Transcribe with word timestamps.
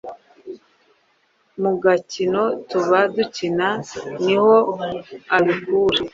Mu 1.61 1.71
gakino 1.83 2.43
tuba 2.69 2.99
dukina 3.15 3.67
niho 4.25 4.55
abikura 5.35 5.99